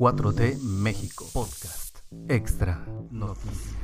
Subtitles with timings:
[0.00, 3.76] 4T México Podcast Extra Noticias.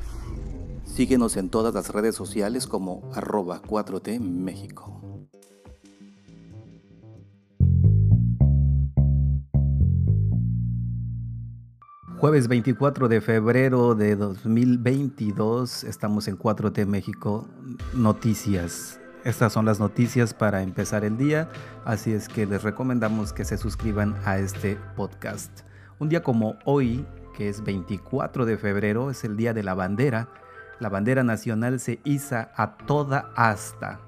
[0.87, 5.29] Síguenos en todas las redes sociales como arroba 4T México.
[12.17, 17.47] Jueves 24 de febrero de 2022, estamos en 4T México
[17.93, 18.99] Noticias.
[19.25, 21.51] Estas son las noticias para empezar el día,
[21.85, 25.67] así es que les recomendamos que se suscriban a este podcast.
[25.99, 30.29] Un día como hoy, que es 24 de febrero, es el Día de la Bandera.
[30.79, 34.01] La bandera nacional se iza a toda asta.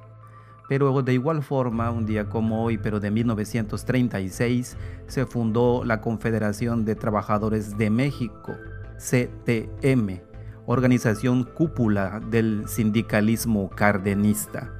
[0.68, 6.84] Pero de igual forma, un día como hoy, pero de 1936, se fundó la Confederación
[6.84, 8.54] de Trabajadores de México,
[8.98, 10.20] CTM,
[10.66, 14.70] organización cúpula del sindicalismo cardenista.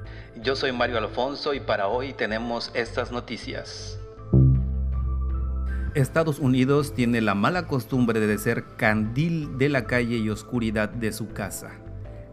[0.43, 3.99] Yo soy Mario Alfonso y para hoy tenemos estas noticias.
[5.95, 11.11] Estados Unidos tiene la mala costumbre de ser candil de la calle y oscuridad de
[11.11, 11.71] su casa.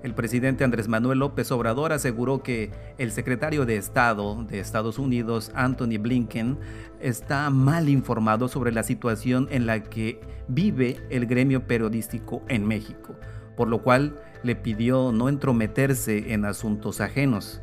[0.03, 5.51] El presidente Andrés Manuel López Obrador aseguró que el secretario de Estado de Estados Unidos,
[5.55, 6.59] Anthony Blinken,
[7.01, 13.15] está mal informado sobre la situación en la que vive el gremio periodístico en México,
[13.57, 17.62] por lo cual le pidió no entrometerse en asuntos ajenos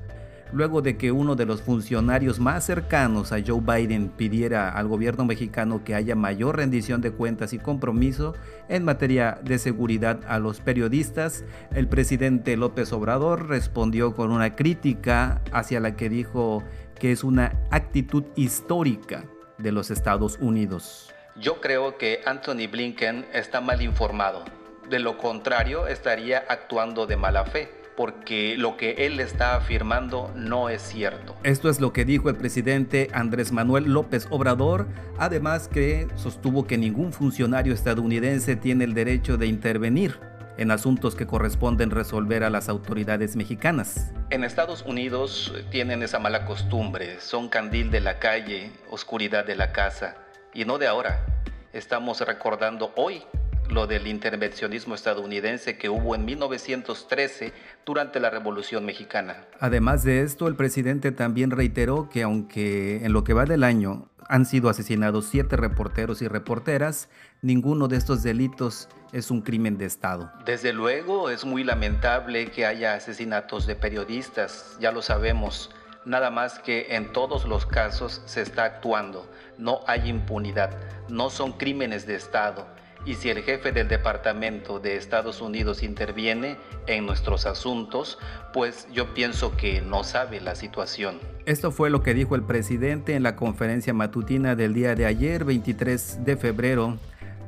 [0.53, 5.25] luego de que uno de los funcionarios más cercanos a Joe Biden pidiera al gobierno
[5.25, 8.35] mexicano que haya mayor rendición de cuentas y compromiso
[8.69, 11.43] en materia de seguridad a los periodistas,
[11.73, 16.63] el presidente López Obrador respondió con una crítica hacia la que dijo
[16.99, 19.25] que es una actitud histórica
[19.57, 21.11] de los Estados Unidos.
[21.35, 24.43] Yo creo que Anthony Blinken está mal informado.
[24.89, 30.69] De lo contrario, estaría actuando de mala fe porque lo que él está afirmando no
[30.69, 31.35] es cierto.
[31.43, 36.77] Esto es lo que dijo el presidente Andrés Manuel López Obrador, además que sostuvo que
[36.77, 40.19] ningún funcionario estadounidense tiene el derecho de intervenir
[40.57, 44.11] en asuntos que corresponden resolver a las autoridades mexicanas.
[44.29, 49.71] En Estados Unidos tienen esa mala costumbre, son candil de la calle, oscuridad de la
[49.71, 50.15] casa,
[50.53, 51.25] y no de ahora.
[51.73, 53.23] Estamos recordando hoy
[53.69, 57.53] lo del intervencionismo estadounidense que hubo en 1913
[57.85, 59.45] durante la Revolución Mexicana.
[59.59, 64.09] Además de esto, el presidente también reiteró que aunque en lo que va del año
[64.27, 67.09] han sido asesinados siete reporteros y reporteras,
[67.41, 70.31] ninguno de estos delitos es un crimen de Estado.
[70.45, 75.71] Desde luego es muy lamentable que haya asesinatos de periodistas, ya lo sabemos.
[76.05, 80.77] Nada más que en todos los casos se está actuando, no hay impunidad,
[81.09, 82.67] no son crímenes de Estado
[83.05, 88.17] y si el jefe del Departamento de Estados Unidos interviene en nuestros asuntos,
[88.53, 91.19] pues yo pienso que no sabe la situación.
[91.45, 95.43] Esto fue lo que dijo el presidente en la conferencia matutina del día de ayer,
[95.43, 96.97] 23 de febrero,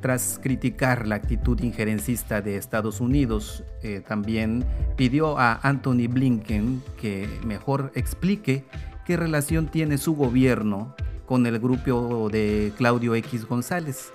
[0.01, 3.63] tras criticar la actitud injerencista de Estados Unidos.
[3.81, 4.65] Eh, también
[4.97, 8.65] pidió a Anthony Blinken que mejor explique
[9.05, 10.95] qué relación tiene su gobierno
[11.25, 14.11] con el grupo de Claudio X González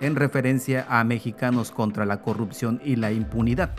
[0.00, 3.74] en referencia a Mexicanos contra la Corrupción y la Impunidad,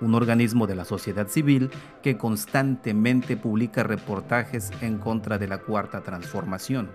[0.00, 1.70] un organismo de la sociedad civil
[2.02, 6.90] que constantemente publica reportajes en contra de la Cuarta Transformación.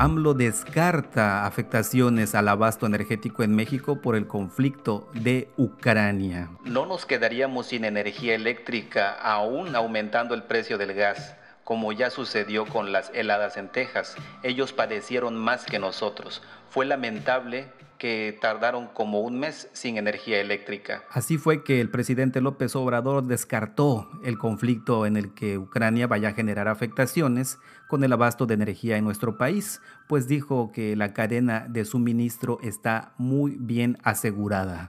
[0.00, 6.50] AMLO descarta afectaciones al abasto energético en México por el conflicto de Ucrania.
[6.64, 11.36] No nos quedaríamos sin energía eléctrica aún aumentando el precio del gas
[11.68, 14.16] como ya sucedió con las heladas en Texas.
[14.42, 16.42] Ellos padecieron más que nosotros.
[16.70, 17.68] Fue lamentable
[17.98, 21.02] que tardaron como un mes sin energía eléctrica.
[21.10, 26.30] Así fue que el presidente López Obrador descartó el conflicto en el que Ucrania vaya
[26.30, 31.12] a generar afectaciones con el abasto de energía en nuestro país, pues dijo que la
[31.12, 34.88] cadena de suministro está muy bien asegurada.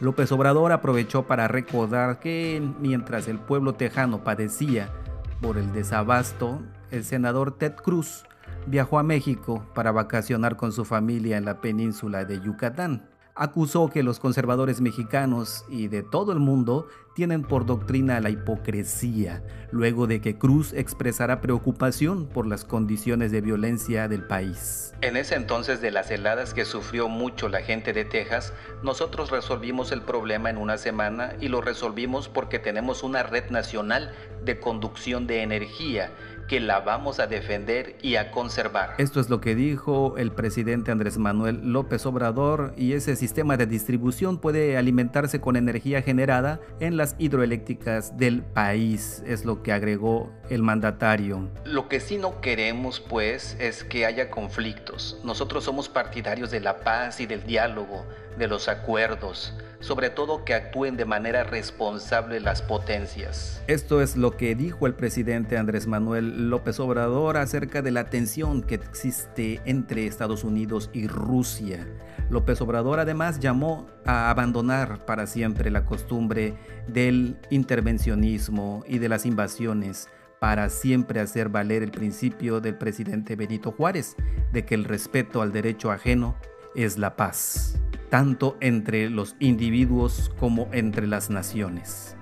[0.00, 4.90] López Obrador aprovechó para recordar que mientras el pueblo tejano padecía
[5.40, 8.24] por el desabasto, el senador Ted Cruz
[8.66, 13.09] viajó a México para vacacionar con su familia en la península de Yucatán
[13.40, 19.42] acusó que los conservadores mexicanos y de todo el mundo tienen por doctrina la hipocresía,
[19.72, 24.92] luego de que Cruz expresara preocupación por las condiciones de violencia del país.
[25.00, 28.52] En ese entonces de las heladas que sufrió mucho la gente de Texas,
[28.82, 34.12] nosotros resolvimos el problema en una semana y lo resolvimos porque tenemos una red nacional
[34.44, 36.12] de conducción de energía
[36.50, 38.96] que la vamos a defender y a conservar.
[38.98, 43.66] Esto es lo que dijo el presidente Andrés Manuel López Obrador y ese sistema de
[43.66, 50.32] distribución puede alimentarse con energía generada en las hidroeléctricas del país, es lo que agregó
[50.48, 51.48] el mandatario.
[51.64, 55.20] Lo que sí no queremos pues es que haya conflictos.
[55.22, 58.04] Nosotros somos partidarios de la paz y del diálogo,
[58.40, 63.62] de los acuerdos sobre todo que actúen de manera responsable las potencias.
[63.66, 68.62] Esto es lo que dijo el presidente Andrés Manuel López Obrador acerca de la tensión
[68.62, 71.86] que existe entre Estados Unidos y Rusia.
[72.28, 76.54] López Obrador además llamó a abandonar para siempre la costumbre
[76.86, 80.08] del intervencionismo y de las invasiones
[80.40, 84.14] para siempre hacer valer el principio del presidente Benito Juárez
[84.52, 86.36] de que el respeto al derecho ajeno
[86.74, 92.16] es la paz tanto entre los individuos como entre las naciones.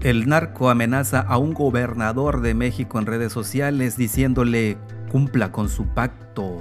[0.00, 4.76] El narco amenaza a un gobernador de México en redes sociales diciéndole
[5.10, 6.60] cumpla con su pacto.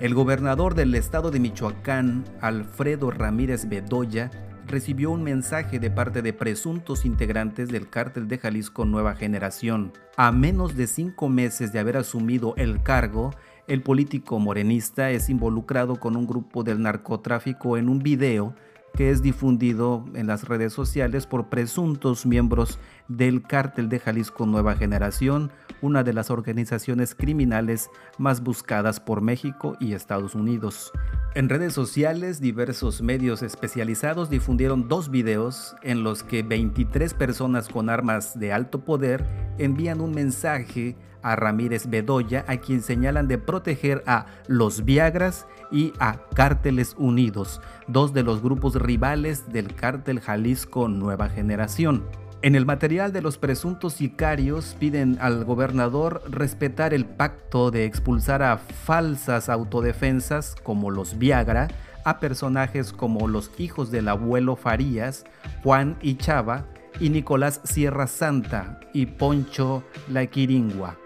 [0.00, 4.30] El gobernador del estado de Michoacán, Alfredo Ramírez Bedoya,
[4.66, 9.92] recibió un mensaje de parte de presuntos integrantes del cártel de Jalisco Nueva Generación.
[10.16, 13.30] A menos de cinco meses de haber asumido el cargo,
[13.68, 18.54] el político morenista es involucrado con un grupo del narcotráfico en un video
[18.94, 22.78] que es difundido en las redes sociales por presuntos miembros
[23.08, 25.50] del cártel de Jalisco Nueva Generación,
[25.82, 30.92] una de las organizaciones criminales más buscadas por México y Estados Unidos.
[31.36, 37.90] En redes sociales, diversos medios especializados difundieron dos videos en los que 23 personas con
[37.90, 39.22] armas de alto poder
[39.58, 45.92] envían un mensaje a Ramírez Bedoya, a quien señalan de proteger a los Viagras y
[45.98, 52.02] a Cárteles Unidos, dos de los grupos rivales del cártel Jalisco Nueva Generación.
[52.46, 58.44] En el material de los presuntos sicarios piden al gobernador respetar el pacto de expulsar
[58.44, 61.66] a falsas autodefensas como los Viagra,
[62.04, 65.24] a personajes como los hijos del abuelo Farías,
[65.64, 66.66] Juan y Chava,
[67.00, 70.96] y Nicolás Sierra Santa y Poncho La Quiringua,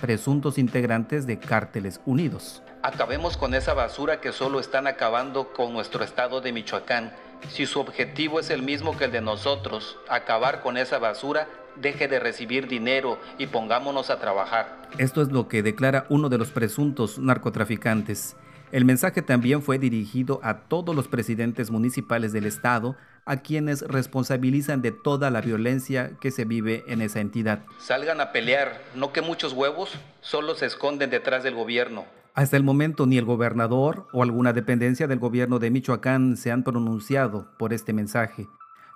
[0.00, 2.62] presuntos integrantes de Cárteles Unidos.
[2.84, 7.12] Acabemos con esa basura que solo están acabando con nuestro estado de Michoacán
[7.48, 12.08] si su objetivo es el mismo que el de nosotros, acabar con esa basura, deje
[12.08, 14.82] de recibir dinero y pongámonos a trabajar.
[14.98, 18.36] Esto es lo que declara uno de los presuntos narcotraficantes.
[18.72, 24.82] El mensaje también fue dirigido a todos los presidentes municipales del estado, a quienes responsabilizan
[24.82, 27.60] de toda la violencia que se vive en esa entidad.
[27.78, 32.04] Salgan a pelear, no que muchos huevos solo se esconden detrás del gobierno.
[32.34, 36.64] Hasta el momento ni el gobernador o alguna dependencia del gobierno de Michoacán se han
[36.64, 38.48] pronunciado por este mensaje.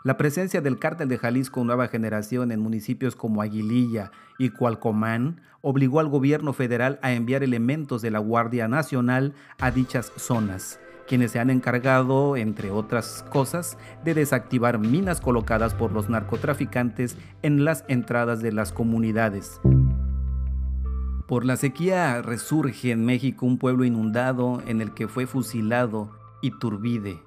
[0.03, 6.01] La presencia del cártel de Jalisco Nueva Generación en municipios como Aguililla y Cualcomán obligó
[6.01, 11.39] al gobierno federal a enviar elementos de la Guardia Nacional a dichas zonas, quienes se
[11.39, 18.43] han encargado, entre otras cosas, de desactivar minas colocadas por los narcotraficantes en las entradas
[18.43, 19.61] de las comunidades.
[21.29, 26.11] Por la sequía resurge en México un pueblo inundado en el que fue fusilado
[26.41, 27.21] Iturbide.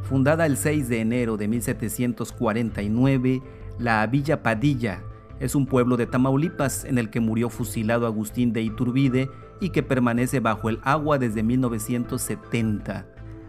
[0.00, 3.42] Fundada el 6 de enero de 1749,
[3.78, 5.02] la Villa Padilla
[5.38, 9.28] es un pueblo de Tamaulipas en el que murió fusilado Agustín de Iturbide
[9.60, 13.06] y que permanece bajo el agua desde 1970,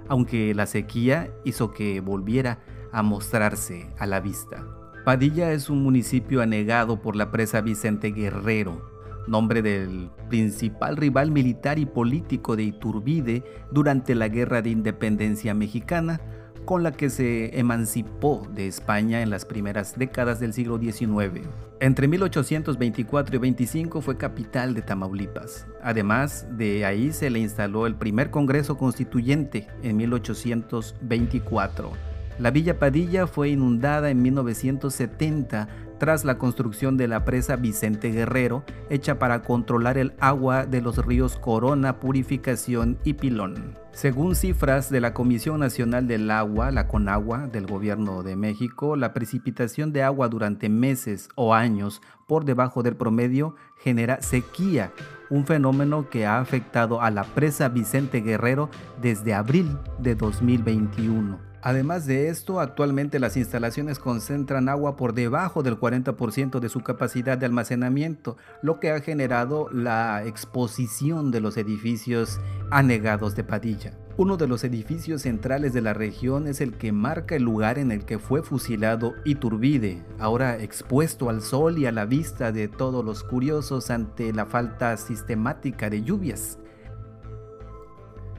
[0.10, 2.60] aunque la sequía hizo que volviera
[2.92, 4.68] a mostrarse a la vista.
[5.06, 8.97] Padilla es un municipio anegado por la presa Vicente Guerrero,
[9.28, 16.22] nombre del principal rival militar y político de Iturbide durante la Guerra de Independencia Mexicana,
[16.66, 21.48] con la que se emancipó de España en las primeras décadas del siglo XIX.
[21.80, 25.66] Entre 1824 y 25 fue capital de Tamaulipas.
[25.82, 31.92] Además, de ahí se le instaló el primer Congreso Constituyente en 1824.
[32.40, 38.64] La Villa Padilla fue inundada en 1970 tras la construcción de la presa Vicente Guerrero,
[38.90, 43.78] hecha para controlar el agua de los ríos Corona, Purificación y Pilón.
[43.92, 49.12] Según cifras de la Comisión Nacional del Agua, la CONAGUA del Gobierno de México, la
[49.12, 54.92] precipitación de agua durante meses o años por debajo del promedio genera sequía,
[55.32, 58.70] un fenómeno que ha afectado a la presa Vicente Guerrero
[59.02, 61.47] desde abril de 2021.
[61.62, 67.38] Además de esto, actualmente las instalaciones concentran agua por debajo del 40% de su capacidad
[67.38, 73.98] de almacenamiento, lo que ha generado la exposición de los edificios anegados de Padilla.
[74.18, 77.92] Uno de los edificios centrales de la región es el que marca el lugar en
[77.92, 83.06] el que fue fusilado Iturbide, ahora expuesto al sol y a la vista de todos
[83.06, 86.58] los curiosos ante la falta sistemática de lluvias.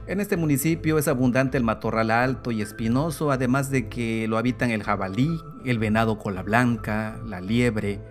[0.09, 4.71] En este municipio es abundante el matorral alto y espinoso, además de que lo habitan
[4.71, 8.01] el jabalí, el venado cola blanca, la liebre,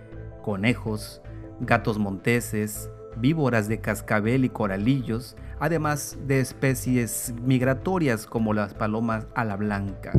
[0.41, 1.21] conejos,
[1.59, 9.57] gatos monteses, víboras de cascabel y coralillos, además de especies migratorias como las palomas ala
[9.57, 10.13] blanca.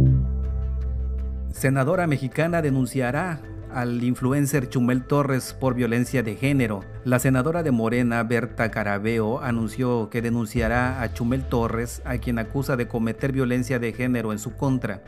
[1.50, 3.40] Senadora mexicana denunciará
[3.74, 6.84] al influencer Chumel Torres por violencia de género.
[7.04, 12.76] La senadora de Morena, Berta Carabeo, anunció que denunciará a Chumel Torres, a quien acusa
[12.76, 15.02] de cometer violencia de género en su contra.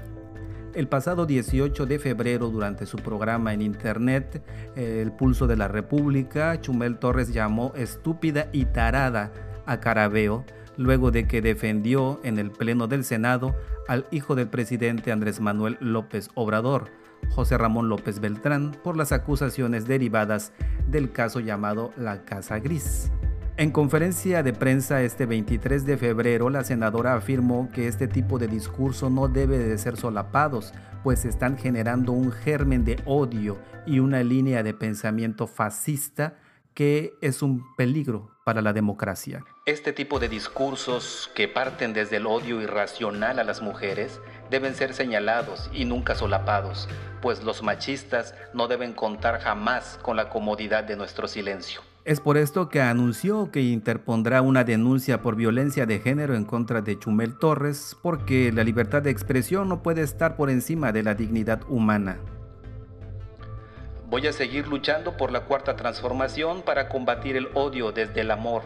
[0.75, 4.42] El pasado 18 de febrero, durante su programa en internet,
[4.75, 9.33] El Pulso de la República, Chumel Torres llamó estúpida y tarada
[9.66, 10.45] a Carabeo
[10.76, 13.54] luego de que defendió en el Pleno del Senado
[13.88, 16.90] al hijo del presidente Andrés Manuel López Obrador,
[17.31, 20.52] José Ramón López Beltrán, por las acusaciones derivadas
[20.87, 23.11] del caso llamado La Casa Gris.
[23.59, 28.49] En conferencia de prensa este 23 de febrero, la senadora afirmó que este tipo de
[28.49, 34.23] discurso no debe de ser solapados, pues están generando un germen de odio y una
[34.23, 36.38] línea de pensamiento fascista
[36.75, 39.45] que es un peligro para la democracia.
[39.67, 44.21] Este tipo de discursos que parten desde el odio irracional a las mujeres
[44.52, 46.88] deben ser señalados y nunca solapados,
[47.21, 51.80] pues los machistas no deben contar jamás con la comodidad de nuestro silencio.
[52.04, 56.82] Es por esto que anunció que interpondrá una denuncia por violencia de género en contra
[56.82, 61.14] de Chumel Torres, porque la libertad de expresión no puede estar por encima de la
[61.14, 62.18] dignidad humana.
[64.11, 68.62] Voy a seguir luchando por la cuarta transformación para combatir el odio desde el amor,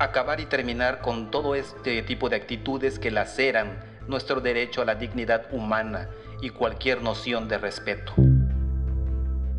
[0.00, 4.94] acabar y terminar con todo este tipo de actitudes que laceran nuestro derecho a la
[4.94, 6.08] dignidad humana
[6.40, 8.12] y cualquier noción de respeto.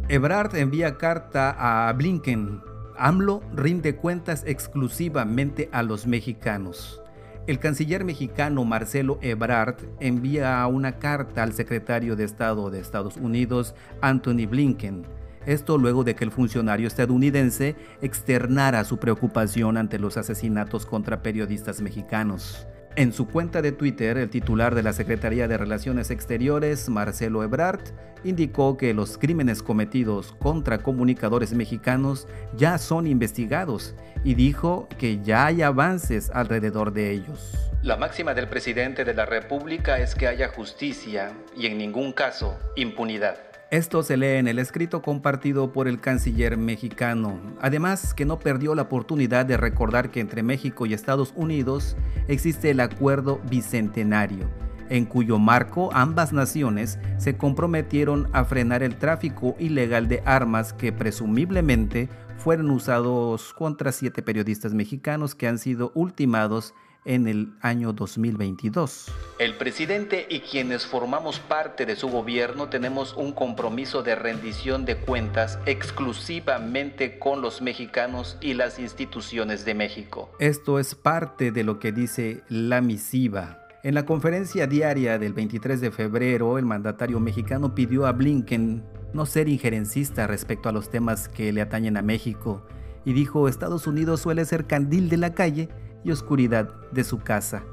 [0.09, 2.61] Ebrard envía carta a Blinken
[2.99, 7.01] AMLO rinde cuentas exclusivamente a los mexicanos.
[7.47, 13.73] El canciller mexicano Marcelo Ebrard envía una carta al secretario de Estado de Estados Unidos,
[14.01, 15.07] Anthony Blinken.
[15.45, 21.81] Esto luego de que el funcionario estadounidense externara su preocupación ante los asesinatos contra periodistas
[21.81, 22.67] mexicanos.
[22.95, 27.81] En su cuenta de Twitter, el titular de la Secretaría de Relaciones Exteriores, Marcelo Ebrard,
[28.23, 32.27] indicó que los crímenes cometidos contra comunicadores mexicanos
[32.57, 37.71] ya son investigados y dijo que ya hay avances alrededor de ellos.
[37.81, 42.59] La máxima del presidente de la República es que haya justicia y en ningún caso
[42.75, 43.48] impunidad.
[43.71, 47.39] Esto se lee en el escrito compartido por el canciller mexicano.
[47.61, 51.95] Además, que no perdió la oportunidad de recordar que entre México y Estados Unidos
[52.27, 54.49] existe el Acuerdo Bicentenario,
[54.89, 60.91] en cuyo marco ambas naciones se comprometieron a frenar el tráfico ilegal de armas que
[60.91, 66.73] presumiblemente fueron usados contra siete periodistas mexicanos que han sido ultimados
[67.05, 69.11] en el año 2022.
[69.39, 74.97] El presidente y quienes formamos parte de su gobierno tenemos un compromiso de rendición de
[74.97, 80.31] cuentas exclusivamente con los mexicanos y las instituciones de México.
[80.39, 83.65] Esto es parte de lo que dice la misiva.
[83.81, 89.25] En la conferencia diaria del 23 de febrero, el mandatario mexicano pidió a Blinken no
[89.25, 92.65] ser injerencista respecto a los temas que le atañen a México
[93.05, 95.69] y dijo Estados Unidos suele ser candil de la calle
[96.03, 97.63] y oscuridad de su casa.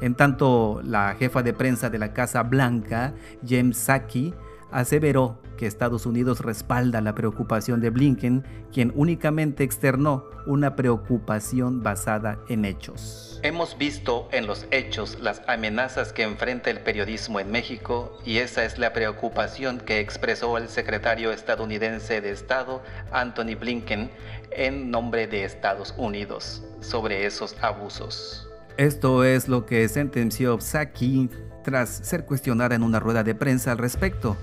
[0.00, 3.14] En tanto, la jefa de prensa de la Casa Blanca,
[3.46, 4.34] James Saki,
[4.70, 12.38] aseveró que Estados Unidos respalda la preocupación de Blinken, quien únicamente externó una preocupación basada
[12.48, 13.40] en hechos.
[13.42, 18.64] Hemos visto en los hechos las amenazas que enfrenta el periodismo en México y esa
[18.64, 22.82] es la preocupación que expresó el secretario estadounidense de Estado,
[23.12, 24.10] Anthony Blinken,
[24.50, 28.48] en nombre de Estados Unidos sobre esos abusos.
[28.76, 31.30] Esto es lo que sentenció Psaki
[31.64, 34.36] tras ser cuestionada en una rueda de prensa al respecto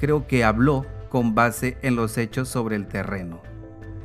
[0.00, 3.40] creo que habló con base en los hechos sobre el terreno.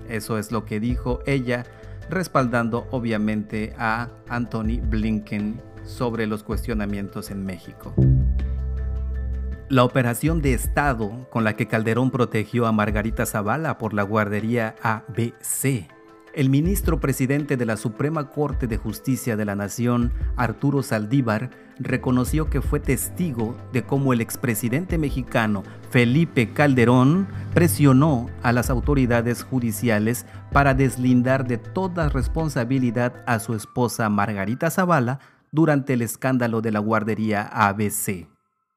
[0.10, 1.66] Eso es lo que dijo ella,
[2.10, 7.94] respaldando obviamente a Anthony Blinken sobre los cuestionamientos en México.
[9.70, 14.76] La operación de Estado con la que Calderón protegió a Margarita Zavala por la guardería
[14.84, 15.88] ABC
[16.34, 22.50] el ministro presidente de la Suprema Corte de Justicia de la Nación, Arturo Saldívar, reconoció
[22.50, 30.26] que fue testigo de cómo el expresidente mexicano Felipe Calderón presionó a las autoridades judiciales
[30.52, 35.20] para deslindar de toda responsabilidad a su esposa Margarita Zavala
[35.52, 38.31] durante el escándalo de la guardería ABC.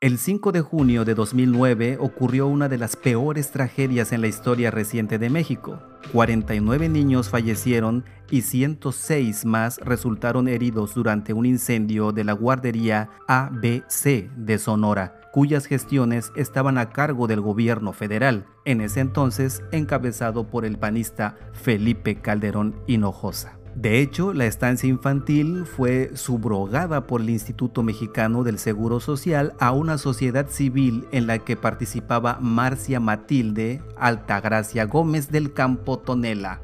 [0.05, 4.71] El 5 de junio de 2009 ocurrió una de las peores tragedias en la historia
[4.71, 5.79] reciente de México.
[6.13, 14.29] 49 niños fallecieron y 106 más resultaron heridos durante un incendio de la guardería ABC
[14.37, 20.67] de Sonora, cuyas gestiones estaban a cargo del gobierno federal, en ese entonces encabezado por
[20.67, 23.64] el panista Felipe Calderón Hinojosa.
[23.75, 29.73] De hecho, la estancia infantil fue subrogada por el Instituto Mexicano del Seguro Social a
[29.73, 36.61] una sociedad civil en la que participaba Marcia Matilde Altagracia Gómez del Campo Tonela,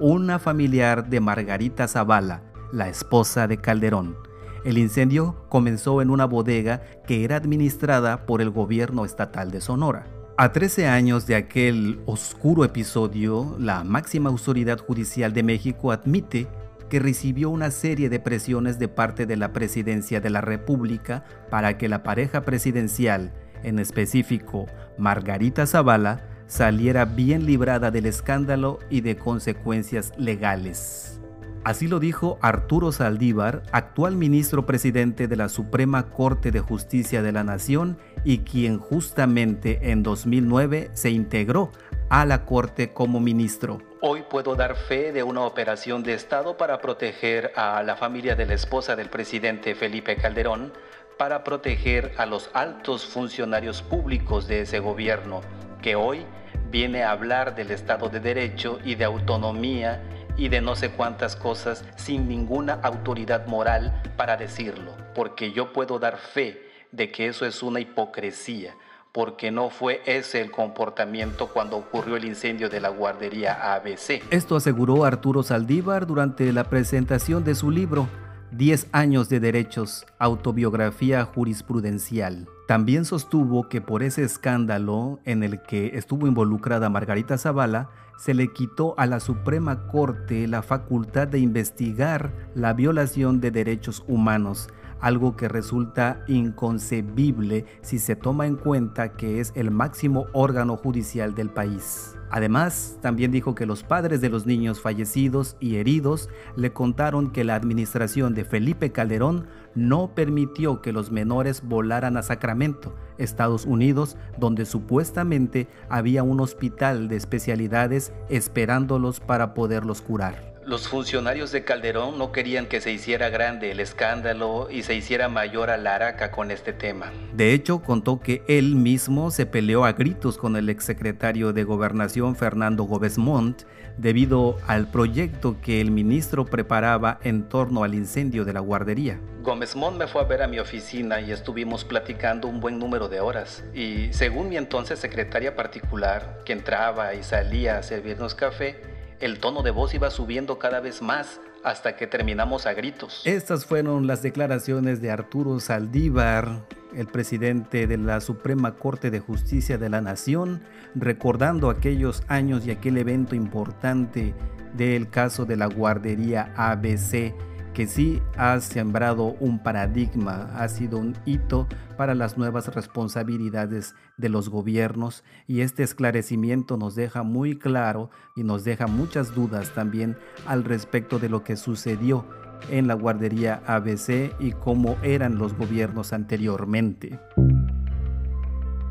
[0.00, 2.42] una familiar de Margarita Zavala,
[2.72, 4.16] la esposa de Calderón.
[4.64, 10.19] El incendio comenzó en una bodega que era administrada por el gobierno estatal de Sonora.
[10.42, 16.48] A 13 años de aquel oscuro episodio, la máxima autoridad judicial de México admite
[16.88, 21.76] que recibió una serie de presiones de parte de la presidencia de la República para
[21.76, 24.64] que la pareja presidencial, en específico
[24.96, 31.19] Margarita Zavala, saliera bien librada del escándalo y de consecuencias legales.
[31.62, 37.32] Así lo dijo Arturo Saldívar, actual ministro presidente de la Suprema Corte de Justicia de
[37.32, 41.70] la Nación y quien justamente en 2009 se integró
[42.08, 43.82] a la Corte como ministro.
[44.00, 48.46] Hoy puedo dar fe de una operación de Estado para proteger a la familia de
[48.46, 50.72] la esposa del presidente Felipe Calderón,
[51.18, 55.42] para proteger a los altos funcionarios públicos de ese gobierno,
[55.82, 56.24] que hoy
[56.70, 60.02] viene a hablar del Estado de Derecho y de autonomía
[60.40, 65.98] y de no sé cuántas cosas sin ninguna autoridad moral para decirlo, porque yo puedo
[65.98, 68.74] dar fe de que eso es una hipocresía,
[69.12, 74.22] porque no fue ese el comportamiento cuando ocurrió el incendio de la guardería ABC.
[74.30, 78.08] Esto aseguró Arturo Saldívar durante la presentación de su libro
[78.52, 82.48] 10 años de derechos, autobiografía jurisprudencial.
[82.70, 88.52] También sostuvo que por ese escándalo en el que estuvo involucrada Margarita Zavala, se le
[88.52, 94.68] quitó a la Suprema Corte la facultad de investigar la violación de derechos humanos,
[95.00, 101.34] algo que resulta inconcebible si se toma en cuenta que es el máximo órgano judicial
[101.34, 102.19] del país.
[102.30, 107.42] Además, también dijo que los padres de los niños fallecidos y heridos le contaron que
[107.42, 114.16] la administración de Felipe Calderón no permitió que los menores volaran a Sacramento, Estados Unidos,
[114.38, 120.49] donde supuestamente había un hospital de especialidades esperándolos para poderlos curar.
[120.66, 125.30] Los funcionarios de Calderón no querían que se hiciera grande el escándalo y se hiciera
[125.30, 127.10] mayor a la araca con este tema.
[127.32, 132.36] De hecho, contó que él mismo se peleó a gritos con el exsecretario de Gobernación
[132.36, 133.62] Fernando Gómez Montt
[133.96, 139.18] debido al proyecto que el ministro preparaba en torno al incendio de la guardería.
[139.42, 143.08] Gómez Montt me fue a ver a mi oficina y estuvimos platicando un buen número
[143.08, 143.64] de horas.
[143.74, 148.89] Y según mi entonces secretaria particular, que entraba y salía a servirnos café,
[149.20, 153.22] el tono de voz iba subiendo cada vez más hasta que terminamos a gritos.
[153.26, 156.64] Estas fueron las declaraciones de Arturo Saldívar,
[156.96, 160.62] el presidente de la Suprema Corte de Justicia de la Nación,
[160.94, 164.34] recordando aquellos años y aquel evento importante
[164.74, 167.34] del caso de la guardería ABC
[167.80, 171.66] que sí ha sembrado un paradigma, ha sido un hito
[171.96, 178.44] para las nuevas responsabilidades de los gobiernos y este esclarecimiento nos deja muy claro y
[178.44, 182.26] nos deja muchas dudas también al respecto de lo que sucedió
[182.68, 187.18] en la guardería ABC y cómo eran los gobiernos anteriormente.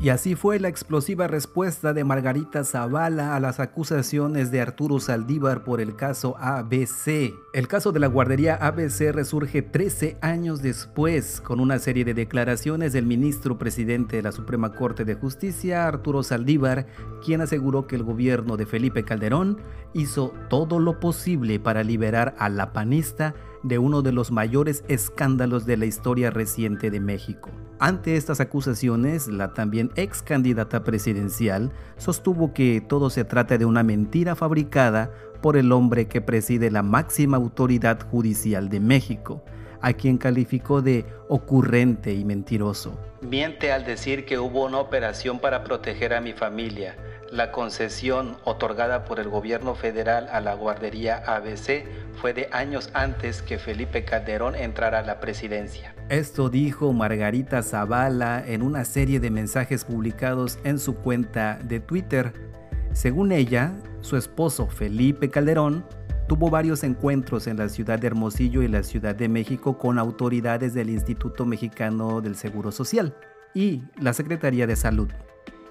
[0.02, 5.62] Y así fue la explosiva respuesta de Margarita Zavala a las acusaciones de Arturo Saldívar
[5.62, 7.34] por el caso ABC.
[7.52, 12.94] El caso de la guardería ABC resurge 13 años después con una serie de declaraciones
[12.94, 16.86] del ministro presidente de la Suprema Corte de Justicia, Arturo Saldívar,
[17.22, 19.58] quien aseguró que el gobierno de Felipe Calderón
[19.92, 25.66] hizo todo lo posible para liberar a la panista de uno de los mayores escándalos
[25.66, 27.50] de la historia reciente de México.
[27.78, 33.82] Ante estas acusaciones, la también ex candidata presidencial sostuvo que todo se trata de una
[33.82, 39.42] mentira fabricada por el hombre que preside la máxima autoridad judicial de México,
[39.80, 42.98] a quien calificó de ocurrente y mentiroso.
[43.20, 46.96] Miente al decir que hubo una operación para proteger a mi familia
[47.30, 51.84] la concesión otorgada por el gobierno federal a la guardería ABC
[52.20, 55.94] fue de años antes que Felipe Calderón entrara a la presidencia.
[56.08, 62.32] Esto dijo Margarita Zavala en una serie de mensajes publicados en su cuenta de Twitter.
[62.92, 65.84] Según ella, su esposo Felipe Calderón
[66.30, 70.74] tuvo varios encuentros en la ciudad de Hermosillo y la Ciudad de México con autoridades
[70.74, 73.16] del Instituto Mexicano del Seguro Social
[73.52, 75.08] y la Secretaría de Salud.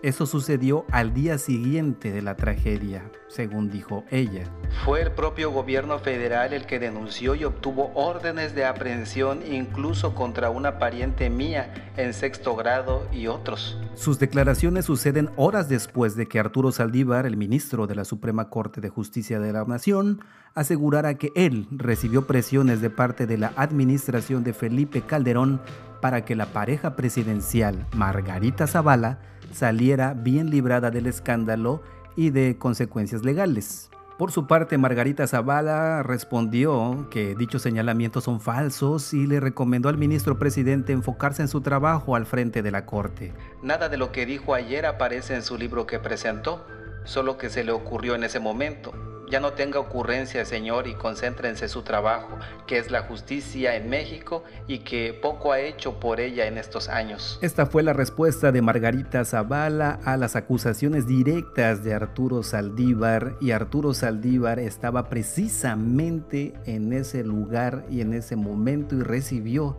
[0.02, 4.46] Eso sucedió al día siguiente de la tragedia, según dijo ella.
[4.86, 10.52] Fue el propio gobierno federal el que denunció y obtuvo órdenes de aprehensión incluso contra
[10.52, 13.78] una pariente mía en sexto grado y otros.
[13.94, 18.80] Sus declaraciones suceden horas después de que Arturo Saldívar, el ministro de la Suprema Corte
[18.80, 20.22] de Justicia de la Nación,
[20.56, 25.62] asegurara que él recibió presiones de parte de la administración de Felipe Calderón
[26.02, 29.20] para que la pareja presidencial Margarita Zavala
[29.54, 31.82] saliera bien librada del escándalo
[32.16, 33.90] y de consecuencias legales.
[34.20, 39.98] Por su parte, Margarita Zavala respondió que dichos señalamientos son falsos y le recomendó al
[39.98, 43.32] ministro presidente enfocarse en su trabajo al frente de la Corte.
[43.64, 46.68] Nada de lo que dijo ayer aparece en su libro que presentó,
[47.06, 48.92] solo que se le ocurrió en ese momento.
[49.30, 53.88] Ya no tenga ocurrencia, Señor, y concéntrense en su trabajo, que es la justicia en
[53.88, 57.38] México y que poco ha hecho por ella en estos años.
[57.42, 63.52] Esta fue la respuesta de Margarita Zavala a las acusaciones directas de Arturo Saldívar y
[63.52, 69.78] Arturo Saldívar estaba precisamente en ese lugar y en ese momento y recibió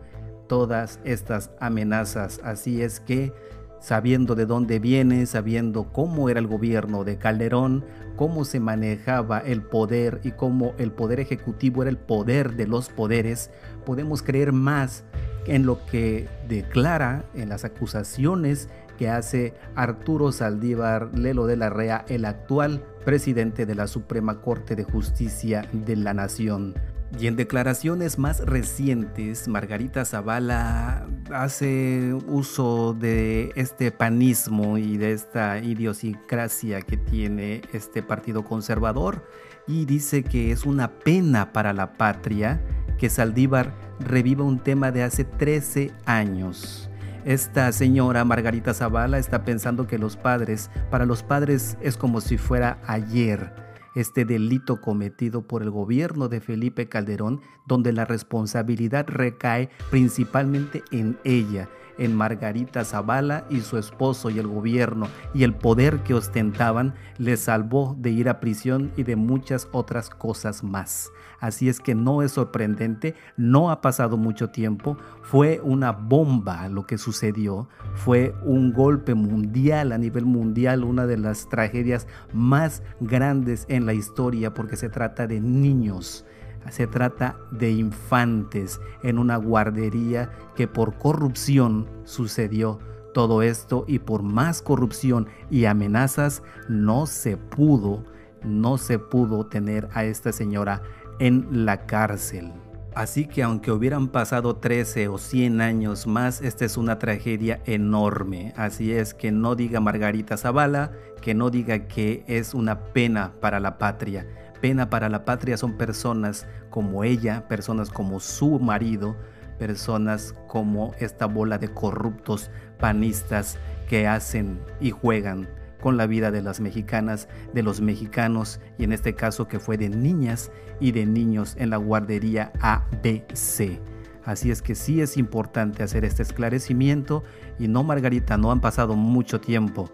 [0.49, 2.41] todas estas amenazas.
[2.45, 3.33] Así es que
[3.81, 7.85] sabiendo de dónde viene, sabiendo cómo era el gobierno de Calderón,
[8.17, 12.91] cómo se manejaba el poder y cómo el poder ejecutivo era el poder de los
[12.91, 13.51] poderes,
[13.85, 15.05] podemos creer más
[15.47, 22.05] en lo que declara en las acusaciones que hace Arturo Saldívar Lelo de la Rea,
[22.09, 26.75] el actual presidente de la Suprema Corte de Justicia de la Nación.
[27.19, 35.59] Y en declaraciones más recientes, Margarita Zavala hace uso de este panismo y de esta
[35.59, 39.27] idiosincrasia que tiene este partido conservador
[39.67, 42.61] y dice que es una pena para la patria
[42.97, 46.91] que Saldívar reviva un tema de hace 13 años.
[47.25, 52.39] Esta señora Margarita Zavala está pensando que los padres, para los padres es como si
[52.39, 59.71] fuera ayer este delito cometido por el gobierno de Felipe Calderón, donde la responsabilidad recae
[59.91, 66.01] principalmente en ella, en Margarita Zavala y su esposo y el gobierno y el poder
[66.01, 71.13] que ostentaban le salvó de ir a prisión y de muchas otras cosas más.
[71.41, 76.87] Así es que no es sorprendente, no ha pasado mucho tiempo, fue una bomba lo
[76.87, 83.65] que sucedió, fue un golpe mundial a nivel mundial, una de las tragedias más grandes
[83.69, 86.25] en la historia porque se trata de niños
[86.69, 92.79] se trata de infantes en una guardería que por corrupción sucedió
[93.15, 98.05] todo esto y por más corrupción y amenazas no se pudo,
[98.45, 100.83] no se pudo tener a esta señora
[101.21, 102.53] en la cárcel.
[102.97, 108.53] Así que aunque hubieran pasado 13 o 100 años más, esta es una tragedia enorme.
[108.57, 110.91] Así es que no diga Margarita Zavala,
[111.23, 114.27] que no diga que es una pena para la patria
[114.61, 119.17] pena para la patria son personas como ella, personas como su marido,
[119.59, 125.49] personas como esta bola de corruptos panistas que hacen y juegan
[125.81, 129.77] con la vida de las mexicanas, de los mexicanos y en este caso que fue
[129.77, 133.81] de niñas y de niños en la guardería ABC.
[134.25, 137.25] Así es que sí es importante hacer este esclarecimiento
[137.59, 139.91] y no Margarita, no han pasado mucho tiempo,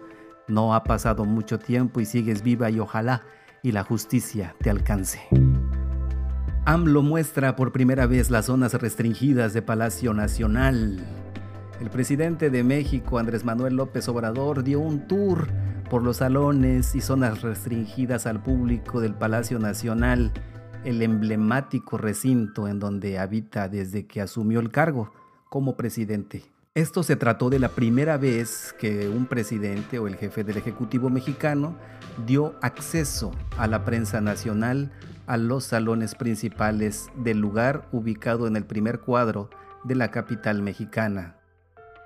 [0.48, 3.22] no ha pasado mucho tiempo y sigues viva y ojalá
[3.62, 5.20] y la justicia te alcance.
[6.66, 10.98] AMLO muestra por primera vez las zonas restringidas de Palacio Nacional.
[11.80, 15.46] El presidente de México, Andrés Manuel López Obrador, dio un tour
[15.88, 20.32] por los salones y zonas restringidas al público del Palacio Nacional,
[20.84, 25.12] el emblemático recinto en donde habita desde que asumió el cargo
[25.48, 26.44] como presidente.
[26.74, 31.08] Esto se trató de la primera vez que un presidente o el jefe del Ejecutivo
[31.08, 31.76] mexicano
[32.26, 34.92] dio acceso a la prensa nacional
[35.26, 39.50] a los salones principales del lugar ubicado en el primer cuadro
[39.84, 41.36] de la capital mexicana.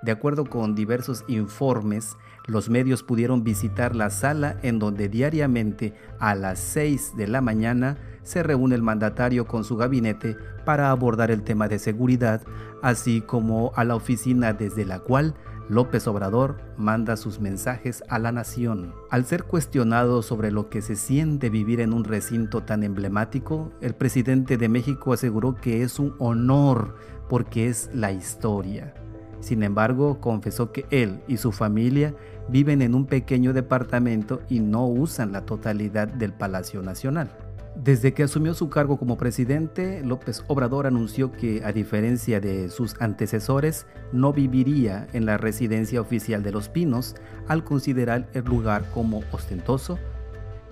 [0.02, 2.16] De acuerdo con diversos informes,
[2.50, 7.96] los medios pudieron visitar la sala en donde diariamente a las 6 de la mañana
[8.24, 12.42] se reúne el mandatario con su gabinete para abordar el tema de seguridad,
[12.82, 15.34] así como a la oficina desde la cual
[15.68, 18.92] López Obrador manda sus mensajes a la nación.
[19.10, 23.94] Al ser cuestionado sobre lo que se siente vivir en un recinto tan emblemático, el
[23.94, 26.96] presidente de México aseguró que es un honor
[27.28, 28.94] porque es la historia.
[29.40, 32.14] Sin embargo, confesó que él y su familia
[32.50, 37.30] viven en un pequeño departamento y no usan la totalidad del Palacio Nacional.
[37.76, 43.00] Desde que asumió su cargo como presidente, López Obrador anunció que, a diferencia de sus
[43.00, 47.14] antecesores, no viviría en la residencia oficial de Los Pinos
[47.46, 49.98] al considerar el lugar como ostentoso.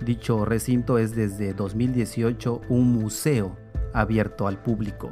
[0.05, 3.57] Dicho recinto es desde 2018 un museo
[3.93, 5.11] abierto al público.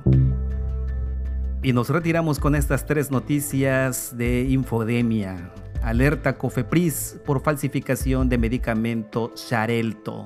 [1.63, 5.51] Y nos retiramos con estas tres noticias de infodemia.
[5.87, 10.25] Alerta Cofepris por falsificación de medicamento Xarelto.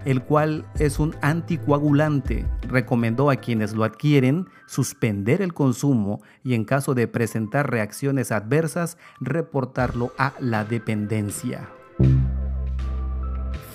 [0.07, 2.47] el cual es un anticoagulante.
[2.61, 8.97] Recomendó a quienes lo adquieren suspender el consumo y en caso de presentar reacciones adversas,
[9.19, 11.67] reportarlo a la dependencia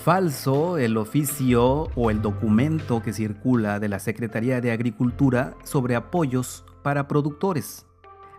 [0.02, 6.64] falso el oficio o el documento que circula de la Secretaría de Agricultura sobre apoyos
[6.82, 7.86] para productores.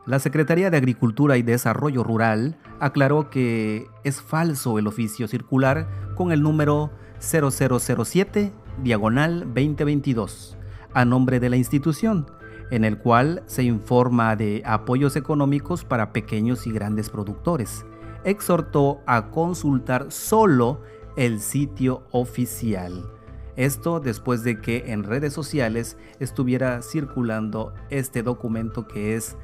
[0.05, 6.33] La Secretaría de Agricultura y Desarrollo Rural aclaró que es falso el oficio circular con
[6.33, 6.91] el número
[7.23, 8.51] 0007
[8.83, 10.57] diagonal 2022
[10.93, 12.27] a nombre de la institución,
[12.71, 17.85] en el cual se informa de apoyos económicos para pequeños y grandes productores.
[18.23, 20.81] Exhortó a consultar solo
[21.17, 23.09] el sitio oficial.
[23.55, 29.35] Esto después de que en redes sociales estuviera circulando este documento que es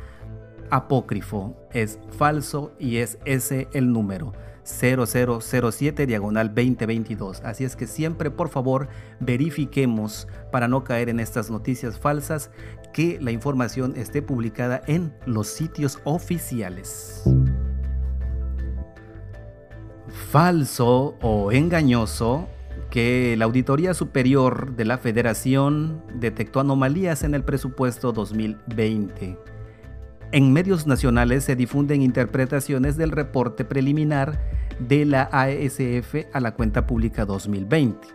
[0.72, 4.34] apócrifo, es falso y es ese el número.
[4.70, 7.42] 0007 diagonal 2022.
[7.44, 8.88] Así es que siempre por favor
[9.20, 12.52] verifiquemos para no caer en estas noticias falsas
[12.94, 17.24] que la información esté publicada en los sitios oficiales
[20.32, 22.48] falso o engañoso
[22.90, 29.38] que la Auditoría Superior de la Federación detectó anomalías en el presupuesto 2020.
[30.32, 34.39] En medios nacionales se difunden interpretaciones del reporte preliminar
[34.80, 38.08] de la ASF a la cuenta pública 2020.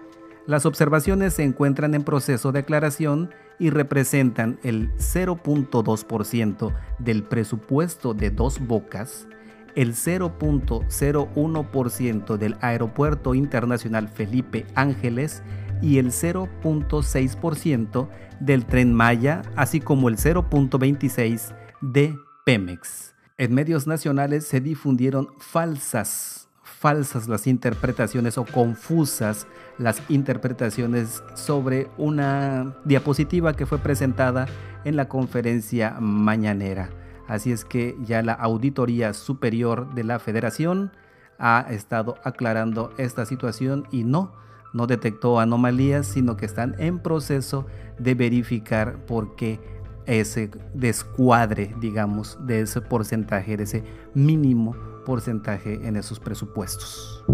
[0.47, 8.31] Las observaciones se encuentran en proceso de aclaración y representan el 0.2% del presupuesto de
[8.31, 9.27] dos bocas
[9.75, 15.43] el 0.01% del Aeropuerto Internacional Felipe Ángeles
[15.83, 18.09] y el 0.6%
[18.41, 23.15] del Tren Maya, así como el 0.26% de Pemex.
[23.37, 32.77] En medios nacionales se difundieron falsas, falsas las interpretaciones o confusas las interpretaciones sobre una
[32.85, 34.47] diapositiva que fue presentada
[34.85, 36.91] en la conferencia mañanera.
[37.27, 40.93] Así es que ya la Auditoría Superior de la Federación
[41.39, 44.33] ha estado aclarando esta situación y no,
[44.73, 47.67] no detectó anomalías, sino que están en proceso
[47.99, 49.74] de verificar por qué
[50.07, 57.25] ese descuadre, digamos, de ese porcentaje, de ese mínimo porcentaje en esos presupuestos.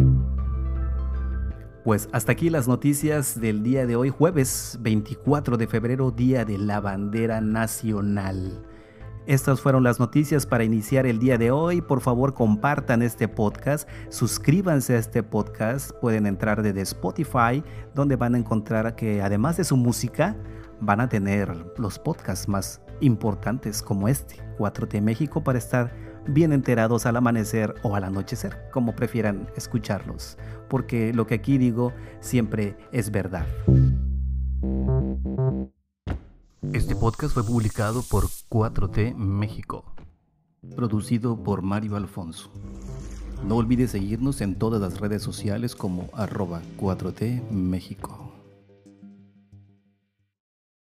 [1.84, 6.58] Pues hasta aquí las noticias del día de hoy, jueves 24 de febrero, Día de
[6.58, 8.66] la Bandera Nacional.
[9.26, 11.80] Estas fueron las noticias para iniciar el día de hoy.
[11.80, 15.92] Por favor, compartan este podcast, suscríbanse a este podcast.
[16.00, 17.62] Pueden entrar desde Spotify,
[17.94, 20.36] donde van a encontrar que además de su música,
[20.80, 25.92] van a tener los podcasts más importantes como este, 4T México, para estar
[26.26, 30.38] bien enterados al amanecer o al anochecer, como prefieran escucharlos,
[30.68, 33.46] porque lo que aquí digo siempre es verdad.
[36.72, 39.84] Este podcast fue publicado por 4T México,
[40.76, 42.50] producido por Mario Alfonso.
[43.44, 48.29] No olvides seguirnos en todas las redes sociales como arroba 4T México.